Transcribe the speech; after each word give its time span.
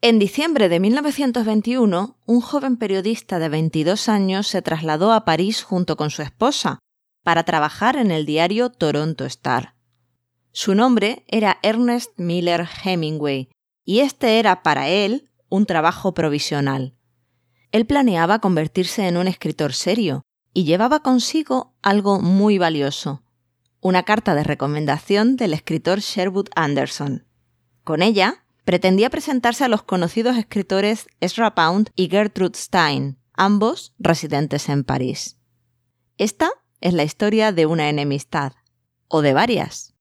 En 0.00 0.20
diciembre 0.20 0.68
de 0.68 0.78
1921, 0.78 2.16
un 2.24 2.40
joven 2.40 2.76
periodista 2.76 3.40
de 3.40 3.48
22 3.48 4.08
años 4.08 4.46
se 4.46 4.62
trasladó 4.62 5.12
a 5.12 5.24
París 5.24 5.64
junto 5.64 5.96
con 5.96 6.10
su 6.10 6.22
esposa 6.22 6.78
para 7.24 7.42
trabajar 7.42 7.96
en 7.96 8.12
el 8.12 8.24
diario 8.24 8.70
Toronto 8.70 9.24
Star. 9.24 9.74
Su 10.52 10.76
nombre 10.76 11.24
era 11.26 11.58
Ernest 11.62 12.16
Miller 12.16 12.68
Hemingway, 12.84 13.50
y 13.84 13.98
este 13.98 14.38
era 14.38 14.62
para 14.62 14.88
él 14.88 15.30
un 15.48 15.66
trabajo 15.66 16.14
provisional. 16.14 16.94
Él 17.72 17.84
planeaba 17.84 18.38
convertirse 18.38 19.08
en 19.08 19.16
un 19.16 19.26
escritor 19.26 19.72
serio 19.72 20.22
y 20.54 20.62
llevaba 20.62 21.00
consigo 21.00 21.74
algo 21.82 22.20
muy 22.20 22.56
valioso, 22.56 23.24
una 23.80 24.04
carta 24.04 24.36
de 24.36 24.44
recomendación 24.44 25.34
del 25.34 25.54
escritor 25.54 25.98
Sherwood 25.98 26.50
Anderson. 26.54 27.26
Con 27.82 28.02
ella, 28.02 28.44
pretendía 28.68 29.08
presentarse 29.08 29.64
a 29.64 29.68
los 29.68 29.82
conocidos 29.82 30.36
escritores 30.36 31.06
Ezra 31.20 31.54
Pound 31.54 31.88
y 31.96 32.10
Gertrude 32.10 32.54
Stein, 32.54 33.16
ambos 33.32 33.94
residentes 33.98 34.68
en 34.68 34.84
París. 34.84 35.38
Esta 36.18 36.50
es 36.82 36.92
la 36.92 37.02
historia 37.02 37.50
de 37.50 37.64
una 37.64 37.88
enemistad, 37.88 38.52
o 39.08 39.22
de 39.22 39.32
varias. 39.32 39.94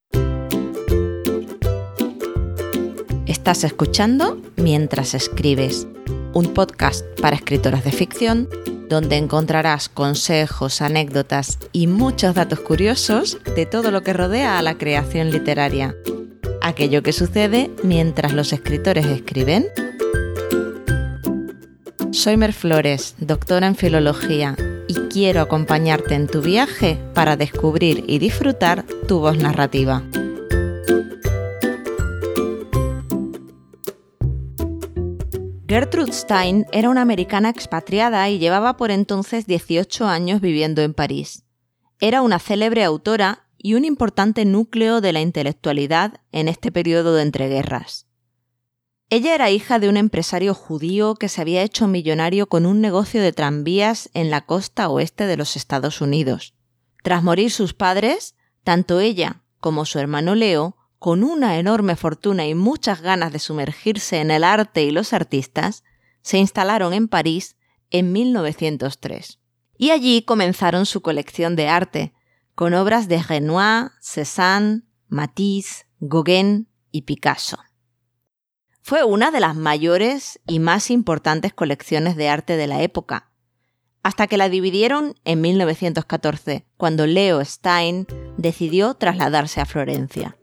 Estás 3.25 3.63
escuchando 3.63 4.41
Mientras 4.57 5.13
escribes, 5.13 5.87
un 6.33 6.53
podcast 6.53 7.05
para 7.21 7.37
escritoras 7.37 7.85
de 7.85 7.93
ficción 7.93 8.49
donde 8.89 9.15
encontrarás 9.15 9.87
consejos, 9.87 10.81
anécdotas 10.81 11.57
y 11.71 11.87
muchos 11.87 12.35
datos 12.35 12.59
curiosos 12.59 13.37
de 13.55 13.65
todo 13.65 13.91
lo 13.91 14.03
que 14.03 14.11
rodea 14.11 14.59
a 14.59 14.61
la 14.61 14.77
creación 14.77 15.31
literaria 15.31 15.95
aquello 16.67 17.01
que 17.01 17.13
sucede 17.13 17.71
mientras 17.83 18.33
los 18.33 18.53
escritores 18.53 19.05
escriben. 19.05 19.67
Soy 22.11 22.37
Mer 22.37 22.53
Flores, 22.53 23.15
doctora 23.19 23.67
en 23.67 23.75
filología, 23.75 24.55
y 24.87 24.95
quiero 25.09 25.41
acompañarte 25.41 26.15
en 26.15 26.27
tu 26.27 26.41
viaje 26.41 26.97
para 27.13 27.35
descubrir 27.35 28.03
y 28.07 28.19
disfrutar 28.19 28.83
tu 29.07 29.19
voz 29.19 29.37
narrativa. 29.37 30.03
Gertrude 35.67 36.13
Stein 36.13 36.65
era 36.71 36.89
una 36.89 37.01
americana 37.01 37.49
expatriada 37.49 38.29
y 38.29 38.39
llevaba 38.39 38.77
por 38.77 38.89
entonces 38.89 39.45
18 39.45 40.07
años 40.07 40.39
viviendo 40.39 40.81
en 40.81 40.93
París. 40.93 41.43
Era 41.99 42.21
una 42.21 42.39
célebre 42.39 42.83
autora 42.83 43.46
y 43.57 43.73
un 43.73 43.85
importante 43.85 44.45
núcleo 44.45 45.01
de 45.01 45.13
la 45.13 45.21
intelectualidad 45.21 46.21
en 46.31 46.47
este 46.47 46.71
periodo 46.71 47.15
de 47.15 47.23
entreguerras. 47.23 48.07
Ella 49.09 49.35
era 49.35 49.51
hija 49.51 49.79
de 49.79 49.87
un 49.87 49.95
empresario 49.95 50.53
judío 50.53 51.15
que 51.15 51.29
se 51.29 51.39
había 51.39 51.63
hecho 51.63 51.87
millonario 51.87 52.47
con 52.47 52.65
un 52.65 52.81
negocio 52.81 53.21
de 53.21 53.31
tranvías 53.31 54.09
en 54.13 54.29
la 54.29 54.45
costa 54.45 54.89
oeste 54.89 55.25
de 55.27 55.37
los 55.37 55.55
Estados 55.55 56.01
Unidos. 56.01 56.53
Tras 57.03 57.23
morir 57.23 57.51
sus 57.51 57.73
padres, 57.73 58.35
tanto 58.63 58.99
ella 58.99 59.43
como 59.59 59.85
su 59.85 59.99
hermano 59.99 60.35
Leo, 60.35 60.75
con 60.99 61.23
una 61.23 61.57
enorme 61.57 61.95
fortuna 61.95 62.47
y 62.47 62.55
muchas 62.55 63.01
ganas 63.01 63.31
de 63.31 63.39
sumergirse 63.39 64.19
en 64.19 64.31
el 64.31 64.43
arte 64.43 64.83
y 64.83 64.91
los 64.91 65.13
artistas, 65.13 65.83
se 66.21 66.37
instalaron 66.37 66.93
en 66.93 67.07
París 67.07 67.55
en 67.91 68.11
1903. 68.11 69.39
Y 69.77 69.91
allí 69.91 70.23
comenzaron 70.23 70.85
su 70.85 71.01
colección 71.01 71.55
de 71.55 71.69
arte, 71.69 72.13
con 72.57 72.73
obras 72.73 73.07
de 73.07 73.21
Renoir, 73.21 73.91
Cézanne, 74.01 74.81
Matisse, 75.09 75.85
Gauguin 75.99 76.67
y 76.89 77.03
Picasso. 77.03 77.59
Fue 78.81 79.03
una 79.03 79.29
de 79.29 79.39
las 79.39 79.55
mayores 79.55 80.39
y 80.47 80.57
más 80.57 80.89
importantes 80.89 81.53
colecciones 81.53 82.15
de 82.15 82.29
arte 82.29 82.57
de 82.57 82.65
la 82.65 82.81
época, 82.81 83.31
hasta 84.01 84.25
que 84.25 84.37
la 84.37 84.49
dividieron 84.49 85.13
en 85.23 85.39
1914, 85.41 86.65
cuando 86.77 87.05
Leo 87.05 87.45
Stein 87.45 88.07
decidió 88.37 88.95
trasladarse 88.95 89.61
a 89.61 89.67
Florencia. 89.67 90.35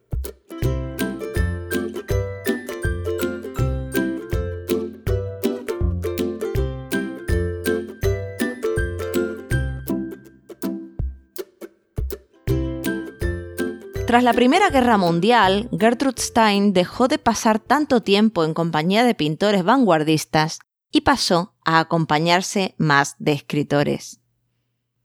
Tras 14.15 14.23
la 14.23 14.33
Primera 14.33 14.71
Guerra 14.71 14.97
Mundial, 14.97 15.69
Gertrude 15.77 16.23
Stein 16.23 16.73
dejó 16.73 17.09
de 17.09 17.19
pasar 17.19 17.59
tanto 17.59 18.01
tiempo 18.01 18.45
en 18.45 18.55
compañía 18.55 19.03
de 19.03 19.17
pintores 19.17 19.65
vanguardistas 19.65 20.61
y 20.93 21.01
pasó 21.01 21.57
a 21.65 21.81
acompañarse 21.81 22.77
más 22.79 23.17
de 23.19 23.33
escritores. 23.33 24.21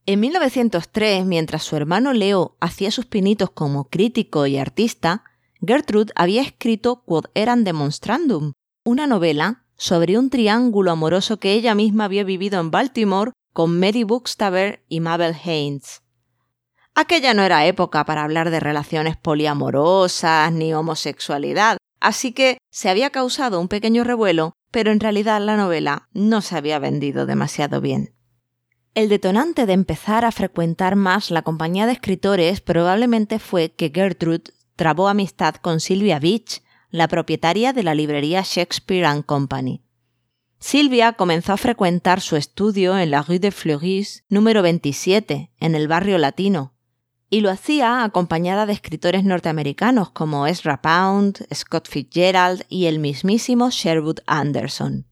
En 0.06 0.20
1903, 0.20 1.26
mientras 1.26 1.64
su 1.64 1.76
hermano 1.76 2.14
Leo 2.14 2.56
hacía 2.60 2.92
sus 2.92 3.08
pinitos 3.08 3.50
como 3.50 3.90
crítico 3.90 4.46
y 4.46 4.60
artista, 4.60 5.24
Gertrude 5.60 6.14
había 6.14 6.44
escrito 6.44 7.02
Quod 7.04 7.32
eran 7.34 7.64
demonstrandum, 7.64 8.54
una 8.84 9.08
novela 9.08 9.66
sobre 9.76 10.20
un 10.20 10.30
triángulo 10.30 10.92
amoroso 10.92 11.40
que 11.40 11.54
ella 11.54 11.74
misma 11.74 12.06
había 12.06 12.24
vivido 12.24 12.60
en 12.60 12.70
Baltimore 12.70 13.32
con 13.54 13.80
Mary 13.80 14.04
Buxtaber 14.04 14.86
y 14.88 15.00
Mabel 15.00 15.36
Haynes. 15.44 16.04
Aquella 16.96 17.34
no 17.34 17.44
era 17.44 17.66
época 17.66 18.06
para 18.06 18.24
hablar 18.24 18.50
de 18.50 18.60
relaciones 18.60 19.16
poliamorosas 19.16 20.52
ni 20.52 20.74
homosexualidad, 20.74 21.78
así 22.00 22.34
que 22.34 22.58
se 22.72 22.90
había 22.90 23.10
causado 23.10 23.60
un 23.60 23.68
pequeño 23.68 24.04
revuelo, 24.04 24.54
pero 24.72 24.92
en 24.92 25.00
realidad 25.00 25.42
la 25.42 25.58
novela 25.58 26.10
no 26.14 26.42
se 26.42 26.58
había 26.58 26.80
vendido 26.80 27.26
demasiado 27.26 27.82
bien. 27.82 28.14
El 28.96 29.08
detonante 29.08 29.66
de 29.66 29.74
empezar 29.74 30.26
a 30.26 30.32
frecuentar 30.32 30.96
más 30.96 31.32
la 31.32 31.44
compañía 31.44 31.86
de 31.86 31.94
escritores 31.94 32.60
probablemente 32.60 33.40
fue 33.40 33.72
que 33.72 33.92
Gertrude 33.94 34.52
trabó 34.76 35.08
amistad 35.08 35.56
con 35.56 35.80
Sylvia 35.80 36.20
Beach, 36.20 36.64
la 36.90 37.08
propietaria 37.08 37.72
de 37.72 37.84
la 37.84 37.94
librería 37.94 38.42
Shakespeare⁇ 38.42 39.06
Company. 39.26 39.84
Silvia 40.60 41.14
comenzó 41.14 41.54
a 41.54 41.58
frecuentar 41.58 42.20
su 42.20 42.36
estudio 42.36 42.98
en 42.98 43.12
la 43.12 43.22
Rue 43.22 43.40
de 43.40 43.52
Fleuris 43.52 44.26
número 44.28 44.62
27, 44.62 45.52
en 45.60 45.76
el 45.76 45.88
barrio 45.88 46.18
latino, 46.18 46.74
y 47.30 47.42
lo 47.42 47.52
hacía 47.52 48.04
acompañada 48.04 48.66
de 48.66 48.74
escritores 48.74 49.24
norteamericanos 49.24 50.10
como 50.10 50.48
Ezra 50.48 50.82
Pound, 50.82 51.46
Scott 51.54 51.88
Fitzgerald 51.88 52.64
y 52.70 52.86
el 52.86 53.00
mismísimo 53.00 53.70
Sherwood 53.70 54.20
Anderson. 54.26 55.06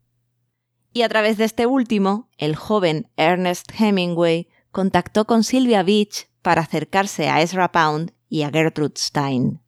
Y 0.94 1.04
a 1.04 1.10
través 1.10 1.38
de 1.38 1.46
este 1.46 1.68
último, 1.68 2.30
el 2.38 2.56
joven 2.56 3.10
Ernest 3.18 3.72
Hemingway 3.78 4.50
contactó 4.72 5.26
con 5.26 5.44
Sylvia 5.44 5.84
Beach 5.84 6.28
para 6.42 6.62
acercarse 6.62 7.30
a 7.30 7.42
Ezra 7.42 7.72
Pound 7.72 8.14
y 8.30 8.42
a 8.42 8.50
Gertrude 8.50 8.96
Stein. 8.98 9.62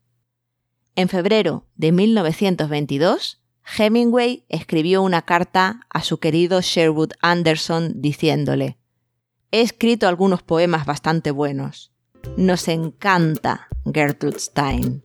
En 0.96 1.08
febrero 1.08 1.68
de 1.76 1.92
1922, 1.92 3.42
Hemingway 3.78 4.46
escribió 4.50 5.04
una 5.04 5.22
carta 5.22 5.82
a 5.90 6.02
su 6.02 6.20
querido 6.20 6.62
Sherwood 6.62 7.12
Anderson 7.22 8.02
diciéndole, 8.02 8.78
He 9.52 9.62
escrito 9.62 10.08
algunos 10.08 10.42
poemas 10.42 10.86
bastante 10.86 11.32
buenos. 11.32 11.89
Nos 12.38 12.68
encanta 12.68 13.68
Gertrude 13.85 14.40
Stein. 14.40 15.03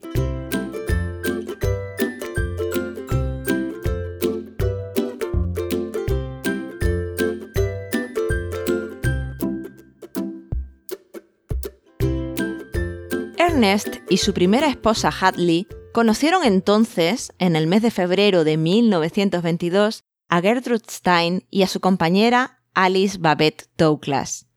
Ernest 13.39 13.97
y 14.09 14.17
su 14.17 14.35
primera 14.35 14.69
esposa 14.69 15.11
Hadley 15.11 15.69
conocieron 15.93 16.45
entonces, 16.45 17.33
en 17.39 17.55
el 17.55 17.69
mes 17.69 17.83
de 17.83 17.93
febrero 17.93 18.43
de 18.43 18.57
1922, 18.57 20.03
a 20.29 20.41
Gertrude 20.41 20.83
Stein 20.91 21.47
y 21.51 21.63
a 21.63 21.69
su 21.69 21.79
compañera 21.79 22.63
Alice 22.75 23.17
Babette 23.19 23.69
Douglas. 23.79 24.49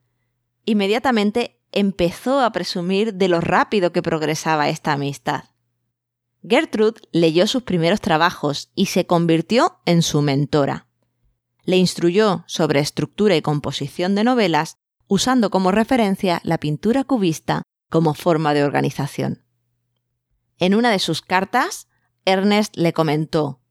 Inmediatamente 0.66 1.57
empezó 1.72 2.42
a 2.42 2.52
presumir 2.52 3.16
de 3.16 3.28
lo 3.28 3.42
rápido 3.42 3.92
que 3.92 4.02
progresaba 4.02 4.70
esta 4.70 4.94
amistad. 4.94 5.46
Gertrude 6.48 7.02
leyó 7.12 7.48
sus 7.48 7.64
primeros 7.64 8.02
trabajos 8.02 8.72
y 8.76 8.88
se 8.88 9.06
convirtió 9.06 9.80
en 9.86 10.02
su 10.02 10.22
mentora. 10.22 10.88
Le 11.64 11.78
instruyó 11.78 12.44
sobre 12.48 12.80
estructura 12.80 13.36
y 13.36 13.42
composición 13.42 14.16
de 14.16 14.24
novelas, 14.24 14.78
usando 15.08 15.50
como 15.50 15.72
referencia 15.72 16.40
la 16.44 16.58
pintura 16.58 17.04
cubista 17.04 17.64
como 17.90 18.14
forma 18.14 18.54
de 18.54 18.64
organización. 18.64 19.44
En 20.60 20.74
una 20.74 20.92
de 20.92 21.00
sus 21.00 21.22
cartas, 21.22 21.88
Ernest 22.26 22.76
le 22.78 22.94
comentó, 22.94 23.62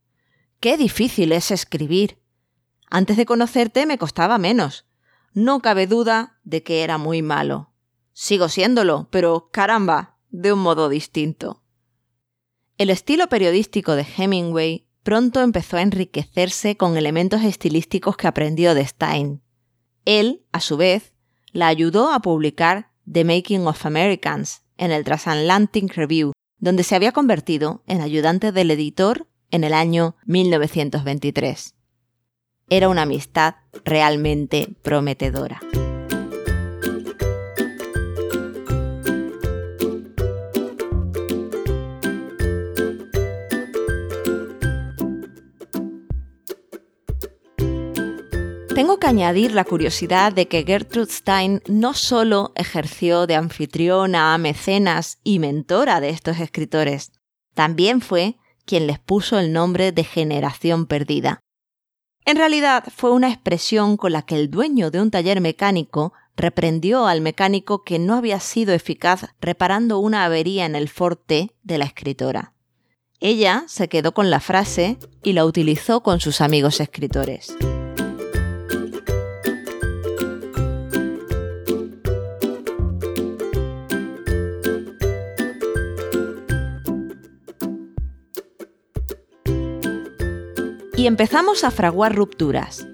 Qué 0.61 0.77
difícil 0.77 1.33
es 1.33 1.51
escribir. 1.51 2.23
Antes 2.91 3.17
de 3.17 3.27
conocerte 3.27 3.87
me 3.87 3.99
costaba 3.99 4.39
menos. 4.39 4.87
No 5.33 5.61
cabe 5.61 5.87
duda 5.87 6.39
de 6.45 6.63
que 6.63 6.83
era 6.83 6.97
muy 6.97 7.21
malo. 7.21 7.73
Sigo 8.19 8.49
siéndolo, 8.49 9.09
pero 9.11 9.51
caramba, 9.53 10.17
de 10.31 10.51
un 10.51 10.61
modo 10.61 10.89
distinto. 10.89 11.63
El 12.79 12.89
estilo 12.89 13.29
periodístico 13.29 13.95
de 13.95 14.07
Hemingway 14.17 14.87
pronto 15.03 15.43
empezó 15.43 15.77
a 15.77 15.83
enriquecerse 15.83 16.79
con 16.79 16.97
elementos 16.97 17.43
estilísticos 17.43 18.17
que 18.17 18.27
aprendió 18.27 18.75
de 18.75 18.87
Stein. 18.87 19.43
Él, 20.07 20.47
a 20.51 20.63
su 20.63 20.79
vez, 20.79 21.13
la 21.53 21.67
ayudó 21.67 22.11
a 22.11 22.21
publicar 22.21 22.91
The 23.11 23.25
Making 23.25 23.67
of 23.67 23.85
Americans 23.85 24.63
en 24.79 24.93
el 24.93 25.05
Transatlantic 25.05 25.95
Review, 25.95 26.33
donde 26.57 26.85
se 26.85 26.95
había 26.95 27.13
convertido 27.13 27.83
en 27.87 28.01
ayudante 28.01 28.51
del 28.51 28.71
editor 28.71 29.29
en 29.51 29.63
el 29.63 29.75
año 29.75 30.17
1923. 30.25 31.75
Era 32.71 32.89
una 32.89 33.03
amistad 33.03 33.57
realmente 33.85 34.75
prometedora. 34.83 35.61
Tengo 48.77 48.99
que 48.99 49.07
añadir 49.07 49.53
la 49.53 49.65
curiosidad 49.65 50.35
de 50.35 50.49
que 50.49 50.63
Gertrude 50.63 51.11
Stein 51.11 51.63
no 51.67 51.95
solo 51.95 52.53
ejerció 52.57 53.27
de 53.27 53.35
anfitriona, 53.35 54.37
mecenas 54.37 55.19
y 55.25 55.39
mentora 55.39 55.99
de 56.03 56.11
estos 56.11 56.41
escritores, 56.41 57.11
también 57.55 58.03
fue 58.03 58.37
quien 58.67 58.87
les 58.87 58.99
puso 58.99 59.39
el 59.39 59.55
nombre 59.55 59.93
de 59.93 60.05
generación 60.05 60.85
perdida. 60.85 61.41
En 62.27 62.37
realidad 62.37 62.85
fue 62.95 63.13
una 63.13 63.31
expresión 63.31 63.97
con 63.97 64.13
la 64.13 64.21
que 64.27 64.35
el 64.35 64.51
dueño 64.51 64.91
de 64.91 65.01
un 65.01 65.11
taller 65.11 65.41
mecánico 65.41 66.13
reprendió 66.37 67.07
al 67.07 67.23
mecánico 67.23 67.83
que 67.83 67.99
no 67.99 68.15
había 68.15 68.41
sido 68.41 68.75
eficaz 68.75 69.25
reparando 69.41 70.01
una 70.01 70.27
avería 70.27 70.67
en 70.67 70.77
el 70.77 70.91
forte 70.91 71.57
de 71.63 71.79
la 71.79 71.87
escritora. 71.87 72.53
Ella 73.21 73.65
se 73.69 73.89
quedó 73.89 74.13
con 74.13 74.29
la 74.29 74.41
frase 74.41 74.99
y 75.23 75.33
la 75.33 75.47
utilizó 75.47 76.03
con 76.03 76.21
sus 76.21 76.43
amigos 76.43 76.81
escritores. 76.81 77.57
Y 91.07 91.09
empezamos 91.09 91.63
a 91.63 91.71
fraguar 91.71 92.17
rupturas. 92.17 92.89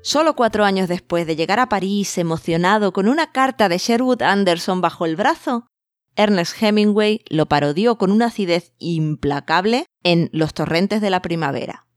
Solo 0.00 0.36
cuatro 0.36 0.64
años 0.64 0.88
después 0.88 1.26
de 1.26 1.34
llegar 1.34 1.58
a 1.58 1.68
París 1.68 2.16
emocionado 2.16 2.92
con 2.92 3.08
una 3.08 3.32
carta 3.32 3.68
de 3.68 3.78
Sherwood 3.78 4.22
Anderson 4.22 4.80
bajo 4.80 5.04
el 5.04 5.16
brazo, 5.16 5.66
Ernest 6.14 6.62
Hemingway 6.62 7.24
lo 7.28 7.46
parodió 7.46 7.98
con 7.98 8.12
una 8.12 8.26
acidez 8.26 8.72
implacable 8.78 9.86
en 10.04 10.30
Los 10.32 10.54
torrentes 10.54 11.00
de 11.00 11.10
la 11.10 11.22
primavera. 11.22 11.88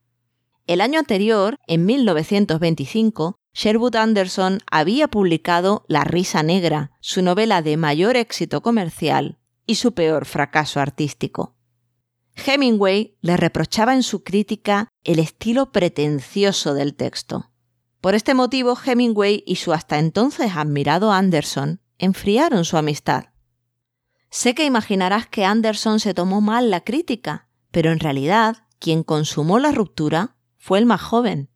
El 0.66 0.80
año 0.80 0.98
anterior, 0.98 1.56
en 1.68 1.86
1925, 1.86 3.36
Sherwood 3.54 3.94
Anderson 3.94 4.58
había 4.68 5.06
publicado 5.06 5.84
La 5.86 6.02
risa 6.02 6.42
negra, 6.42 6.90
su 6.98 7.22
novela 7.22 7.62
de 7.62 7.76
mayor 7.76 8.16
éxito 8.16 8.60
comercial 8.60 9.38
y 9.66 9.76
su 9.76 9.94
peor 9.94 10.26
fracaso 10.26 10.80
artístico. 10.80 11.54
Hemingway 12.34 13.16
le 13.20 13.36
reprochaba 13.36 13.94
en 13.94 14.02
su 14.02 14.24
crítica 14.24 14.88
el 15.04 15.18
estilo 15.18 15.72
pretencioso 15.72 16.74
del 16.74 16.94
texto. 16.94 17.50
Por 18.00 18.14
este 18.14 18.34
motivo, 18.34 18.78
Hemingway 18.82 19.42
y 19.46 19.56
su 19.56 19.72
hasta 19.72 19.98
entonces 19.98 20.52
admirado 20.56 21.12
Anderson 21.12 21.80
enfriaron 21.98 22.64
su 22.64 22.76
amistad. 22.76 23.26
Sé 24.30 24.54
que 24.54 24.64
imaginarás 24.64 25.26
que 25.26 25.44
Anderson 25.44 26.00
se 26.00 26.14
tomó 26.14 26.40
mal 26.40 26.70
la 26.70 26.82
crítica, 26.82 27.48
pero 27.70 27.92
en 27.92 28.00
realidad 28.00 28.68
quien 28.78 29.02
consumó 29.02 29.58
la 29.58 29.72
ruptura 29.72 30.36
fue 30.56 30.78
el 30.78 30.86
más 30.86 31.02
joven. 31.02 31.50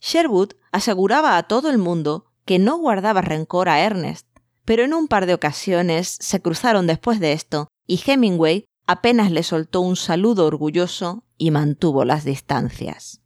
Sherwood 0.00 0.54
aseguraba 0.72 1.36
a 1.36 1.44
todo 1.44 1.70
el 1.70 1.78
mundo 1.78 2.32
que 2.44 2.58
no 2.58 2.76
guardaba 2.76 3.20
rencor 3.22 3.68
a 3.68 3.80
Ernest, 3.80 4.26
pero 4.64 4.82
en 4.84 4.94
un 4.94 5.08
par 5.08 5.26
de 5.26 5.34
ocasiones 5.34 6.18
se 6.20 6.42
cruzaron 6.42 6.86
después 6.86 7.20
de 7.20 7.32
esto 7.32 7.68
y 7.86 8.00
Hemingway 8.04 8.66
apenas 8.86 9.30
le 9.30 9.42
soltó 9.42 9.80
un 9.80 9.96
saludo 9.96 10.46
orgulloso 10.46 11.24
y 11.38 11.50
mantuvo 11.50 12.04
las 12.04 12.24
distancias. 12.24 13.20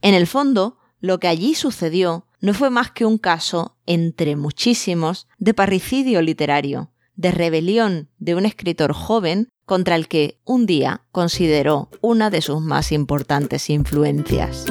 En 0.00 0.14
el 0.14 0.26
fondo, 0.26 0.78
lo 1.00 1.18
que 1.18 1.28
allí 1.28 1.54
sucedió 1.54 2.26
no 2.40 2.54
fue 2.54 2.70
más 2.70 2.90
que 2.90 3.04
un 3.04 3.18
caso, 3.18 3.76
entre 3.86 4.36
muchísimos, 4.36 5.26
de 5.38 5.54
parricidio 5.54 6.22
literario, 6.22 6.92
de 7.16 7.32
rebelión 7.32 8.10
de 8.18 8.34
un 8.36 8.46
escritor 8.46 8.92
joven 8.92 9.48
contra 9.64 9.96
el 9.96 10.08
que 10.08 10.40
un 10.44 10.66
día 10.66 11.02
consideró 11.10 11.90
una 12.00 12.30
de 12.30 12.40
sus 12.40 12.60
más 12.60 12.92
importantes 12.92 13.70
influencias. 13.70 14.64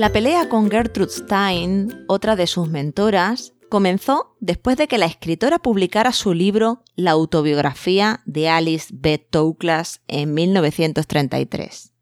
La 0.00 0.10
pelea 0.10 0.48
con 0.48 0.70
Gertrude 0.70 1.10
Stein, 1.10 2.06
otra 2.08 2.34
de 2.34 2.46
sus 2.46 2.70
mentoras, 2.70 3.52
comenzó 3.68 4.34
después 4.40 4.78
de 4.78 4.88
que 4.88 4.96
la 4.96 5.04
escritora 5.04 5.58
publicara 5.58 6.12
su 6.12 6.32
libro 6.32 6.82
La 6.96 7.10
autobiografía 7.10 8.22
de 8.24 8.48
Alice 8.48 8.88
B. 8.94 9.28
Douglas 9.30 10.00
en 10.08 10.32
1933. 10.32 11.92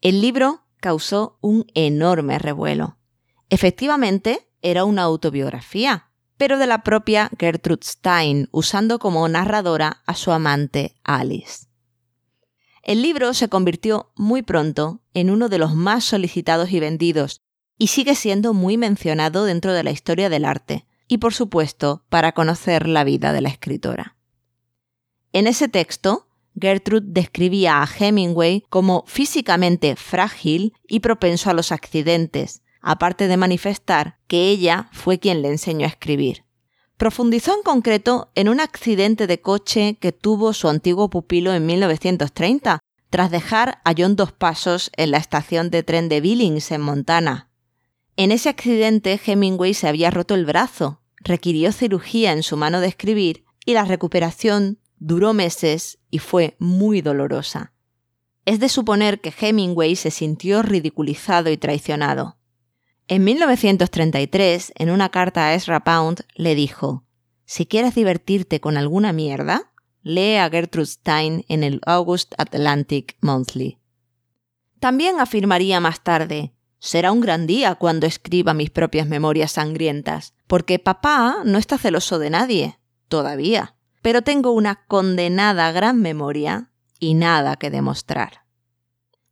El 0.00 0.20
libro 0.20 0.64
causó 0.80 1.38
un 1.40 1.66
enorme 1.74 2.40
revuelo. 2.40 2.98
Efectivamente, 3.48 4.48
era 4.60 4.84
una 4.84 5.02
autobiografía, 5.02 6.10
pero 6.36 6.58
de 6.58 6.66
la 6.66 6.82
propia 6.82 7.30
Gertrude 7.38 7.84
Stein, 7.84 8.48
usando 8.50 8.98
como 8.98 9.28
narradora 9.28 10.02
a 10.04 10.16
su 10.16 10.32
amante 10.32 10.96
Alice. 11.04 11.69
El 12.82 13.02
libro 13.02 13.34
se 13.34 13.48
convirtió 13.48 14.10
muy 14.16 14.42
pronto 14.42 15.00
en 15.12 15.30
uno 15.30 15.48
de 15.48 15.58
los 15.58 15.74
más 15.74 16.04
solicitados 16.04 16.70
y 16.72 16.80
vendidos, 16.80 17.42
y 17.76 17.88
sigue 17.88 18.14
siendo 18.14 18.54
muy 18.54 18.76
mencionado 18.76 19.44
dentro 19.44 19.72
de 19.72 19.84
la 19.84 19.90
historia 19.90 20.28
del 20.28 20.44
arte, 20.44 20.86
y 21.08 21.18
por 21.18 21.34
supuesto 21.34 22.04
para 22.08 22.32
conocer 22.32 22.86
la 22.86 23.04
vida 23.04 23.32
de 23.32 23.40
la 23.40 23.48
escritora. 23.48 24.16
En 25.32 25.46
ese 25.46 25.68
texto, 25.68 26.28
Gertrude 26.58 27.06
describía 27.08 27.82
a 27.82 27.88
Hemingway 27.88 28.64
como 28.68 29.04
físicamente 29.06 29.96
frágil 29.96 30.74
y 30.88 31.00
propenso 31.00 31.50
a 31.50 31.54
los 31.54 31.72
accidentes, 31.72 32.62
aparte 32.80 33.28
de 33.28 33.36
manifestar 33.36 34.18
que 34.26 34.48
ella 34.48 34.88
fue 34.92 35.18
quien 35.18 35.42
le 35.42 35.48
enseñó 35.48 35.86
a 35.86 35.90
escribir. 35.90 36.44
Profundizó 37.00 37.54
en 37.56 37.62
concreto 37.62 38.30
en 38.34 38.50
un 38.50 38.60
accidente 38.60 39.26
de 39.26 39.40
coche 39.40 39.96
que 39.98 40.12
tuvo 40.12 40.52
su 40.52 40.68
antiguo 40.68 41.08
pupilo 41.08 41.54
en 41.54 41.64
1930, 41.64 42.78
tras 43.08 43.30
dejar 43.30 43.80
a 43.86 43.94
John 43.96 44.16
Dos 44.16 44.32
Pasos 44.32 44.90
en 44.98 45.10
la 45.10 45.16
estación 45.16 45.70
de 45.70 45.82
tren 45.82 46.10
de 46.10 46.20
Billings, 46.20 46.70
en 46.72 46.82
Montana. 46.82 47.48
En 48.16 48.32
ese 48.32 48.50
accidente 48.50 49.18
Hemingway 49.24 49.72
se 49.72 49.88
había 49.88 50.10
roto 50.10 50.34
el 50.34 50.44
brazo, 50.44 51.00
requirió 51.20 51.72
cirugía 51.72 52.32
en 52.32 52.42
su 52.42 52.58
mano 52.58 52.80
de 52.80 52.88
escribir 52.88 53.46
y 53.64 53.72
la 53.72 53.86
recuperación 53.86 54.78
duró 54.98 55.32
meses 55.32 56.00
y 56.10 56.18
fue 56.18 56.54
muy 56.58 57.00
dolorosa. 57.00 57.72
Es 58.44 58.60
de 58.60 58.68
suponer 58.68 59.22
que 59.22 59.32
Hemingway 59.40 59.96
se 59.96 60.10
sintió 60.10 60.60
ridiculizado 60.60 61.48
y 61.48 61.56
traicionado. 61.56 62.36
En 63.10 63.24
1933, 63.24 64.72
en 64.76 64.88
una 64.88 65.08
carta 65.08 65.46
a 65.46 65.54
Ezra 65.54 65.82
Pound, 65.82 66.20
le 66.36 66.54
dijo, 66.54 67.02
Si 67.44 67.66
quieres 67.66 67.96
divertirte 67.96 68.60
con 68.60 68.76
alguna 68.76 69.12
mierda, 69.12 69.72
lee 70.02 70.36
a 70.36 70.48
Gertrude 70.48 70.86
Stein 70.86 71.44
en 71.48 71.64
el 71.64 71.80
August 71.86 72.34
Atlantic 72.38 73.16
Monthly. 73.20 73.80
También 74.78 75.18
afirmaría 75.18 75.80
más 75.80 76.04
tarde, 76.04 76.54
será 76.78 77.10
un 77.10 77.20
gran 77.20 77.48
día 77.48 77.74
cuando 77.74 78.06
escriba 78.06 78.54
mis 78.54 78.70
propias 78.70 79.08
memorias 79.08 79.50
sangrientas, 79.50 80.34
porque 80.46 80.78
papá 80.78 81.38
no 81.44 81.58
está 81.58 81.78
celoso 81.78 82.20
de 82.20 82.30
nadie, 82.30 82.78
todavía, 83.08 83.74
pero 84.02 84.22
tengo 84.22 84.52
una 84.52 84.84
condenada 84.86 85.72
gran 85.72 86.00
memoria 86.00 86.70
y 87.00 87.14
nada 87.14 87.56
que 87.56 87.70
demostrar. 87.70 88.44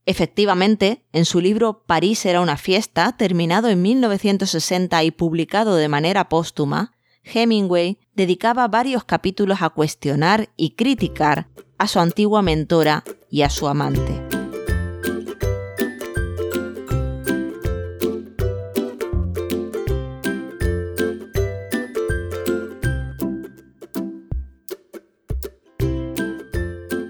Efectivamente, 0.09 1.05
en 1.13 1.27
su 1.27 1.39
libro 1.39 1.83
París 1.85 2.25
era 2.25 2.41
una 2.41 2.57
fiesta, 2.57 3.15
terminado 3.19 3.69
en 3.69 3.83
1960 3.83 5.05
y 5.05 5.11
publicado 5.11 5.77
de 5.77 5.89
manera 5.89 6.31
póstuma, 6.31 6.95
Hemingway 7.25 7.99
dedicaba 8.15 8.67
varios 8.69 9.05
capítulos 9.05 9.61
a 9.61 9.69
cuestionar 9.69 10.49
y 10.57 10.71
criticar 10.71 11.49
a 11.77 11.87
su 11.87 12.01
antigua 12.01 12.41
mentora 12.41 13.05
y 13.29 13.43
a 13.43 13.51
su 13.51 13.69
amante. 13.69 14.23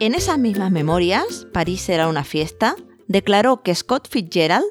En 0.00 0.14
esas 0.14 0.38
mismas 0.38 0.73
memorias, 0.73 1.47
París 1.52 1.88
era 1.88 2.09
una 2.09 2.25
fiesta, 2.25 2.75
declaró 3.09 3.62
que 3.62 3.75
Scott 3.75 4.09
Fitzgerald 4.09 4.65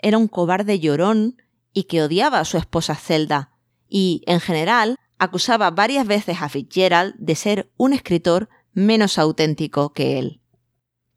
era 0.00 0.18
un 0.18 0.26
cobarde 0.26 0.80
llorón 0.80 1.36
y 1.72 1.84
que 1.84 2.02
odiaba 2.02 2.40
a 2.40 2.44
su 2.44 2.58
esposa 2.58 2.96
Zelda, 2.96 3.52
y, 3.88 4.22
en 4.26 4.40
general, 4.40 4.96
acusaba 5.18 5.70
varias 5.70 6.06
veces 6.06 6.42
a 6.42 6.48
Fitzgerald 6.48 7.14
de 7.16 7.36
ser 7.36 7.70
un 7.76 7.92
escritor 7.92 8.48
menos 8.72 9.18
auténtico 9.18 9.92
que 9.92 10.18
él. 10.18 10.40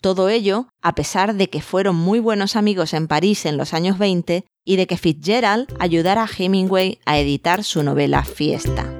Todo 0.02 0.30
ello 0.30 0.68
a 0.82 0.94
pesar 0.94 1.34
de 1.34 1.50
que 1.50 1.62
fueron 1.62 1.96
muy 1.96 2.20
buenos 2.20 2.56
amigos 2.56 2.94
en 2.94 3.08
París 3.08 3.46
en 3.46 3.58
los 3.58 3.74
años 3.74 3.98
20 3.98 4.46
y 4.64 4.76
de 4.76 4.86
que 4.86 4.98
Fitzgerald 4.98 5.74
ayudara 5.80 6.24
a 6.24 6.30
Hemingway 6.30 7.00
a 7.06 7.18
editar 7.18 7.64
su 7.64 7.82
novela 7.82 8.24
Fiesta. 8.24 8.95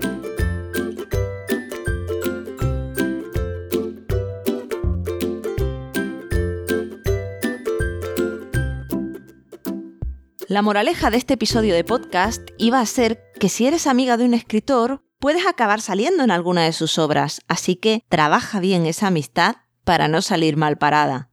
La 10.56 10.62
moraleja 10.62 11.10
de 11.10 11.18
este 11.18 11.34
episodio 11.34 11.76
de 11.76 11.84
podcast 11.84 12.42
iba 12.58 12.80
a 12.80 12.86
ser 12.86 13.22
que 13.42 13.50
si 13.50 13.68
eres 13.68 13.88
amiga 13.88 14.16
de 14.16 14.24
un 14.24 14.34
escritor, 14.34 15.04
puedes 15.20 15.46
acabar 15.46 15.82
saliendo 15.82 16.24
en 16.24 16.32
alguna 16.32 16.64
de 16.64 16.72
sus 16.72 16.98
obras, 16.98 17.42
así 17.50 17.76
que 17.76 18.06
trabaja 18.08 18.62
bien 18.62 18.86
esa 18.86 19.08
amistad 19.08 19.58
para 19.84 20.08
no 20.08 20.22
salir 20.22 20.56
mal 20.56 20.78
parada. 20.78 21.30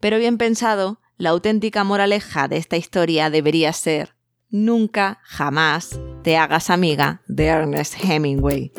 Pero 0.00 0.18
bien 0.18 0.36
pensado, 0.36 1.00
la 1.16 1.30
auténtica 1.30 1.82
moraleja 1.82 2.46
de 2.46 2.58
esta 2.58 2.76
historia 2.76 3.30
debería 3.30 3.72
ser 3.72 4.16
nunca, 4.50 5.20
jamás 5.22 5.98
te 6.22 6.36
hagas 6.36 6.68
amiga 6.68 7.22
de 7.26 7.46
Ernest 7.46 8.04
Hemingway. 8.04 8.70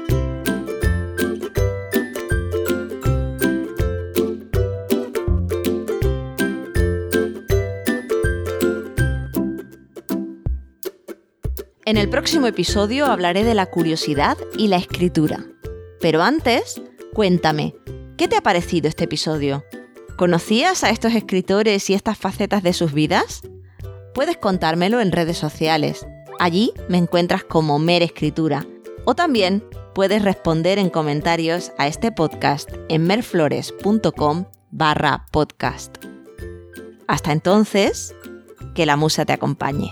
En 11.91 11.97
el 11.97 12.07
próximo 12.07 12.47
episodio 12.47 13.07
hablaré 13.07 13.43
de 13.43 13.53
la 13.53 13.65
curiosidad 13.65 14.37
y 14.57 14.69
la 14.69 14.77
escritura. 14.77 15.43
Pero 15.99 16.21
antes, 16.21 16.81
cuéntame, 17.13 17.75
¿qué 18.15 18.29
te 18.29 18.37
ha 18.37 18.41
parecido 18.41 18.87
este 18.87 19.03
episodio? 19.03 19.65
¿Conocías 20.15 20.85
a 20.85 20.89
estos 20.89 21.13
escritores 21.15 21.89
y 21.89 21.93
estas 21.93 22.17
facetas 22.17 22.63
de 22.63 22.71
sus 22.71 22.93
vidas? 22.93 23.41
Puedes 24.13 24.37
contármelo 24.37 25.01
en 25.01 25.11
redes 25.11 25.37
sociales. 25.37 26.07
Allí 26.39 26.71
me 26.87 26.97
encuentras 26.97 27.43
como 27.43 27.77
Mer 27.77 28.03
Escritura. 28.03 28.65
O 29.03 29.13
también 29.13 29.61
puedes 29.93 30.21
responder 30.21 30.79
en 30.79 30.89
comentarios 30.89 31.73
a 31.77 31.87
este 31.87 32.13
podcast 32.13 32.69
en 32.87 33.03
merflores.com 33.03 34.45
barra 34.69 35.25
podcast. 35.29 35.97
Hasta 37.07 37.33
entonces, 37.33 38.15
que 38.75 38.85
la 38.85 38.95
musa 38.95 39.25
te 39.25 39.33
acompañe. 39.33 39.91